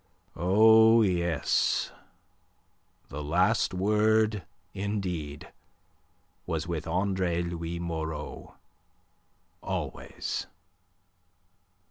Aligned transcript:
Oh, 0.35 1.03
yes; 1.03 1.91
the 3.09 3.23
last 3.23 3.71
word, 3.71 4.41
indeed, 4.73 5.49
was 6.47 6.67
with 6.67 6.87
Andre 6.87 7.43
Louis 7.43 7.77
Moreau 7.77 8.55
always! 9.61 10.47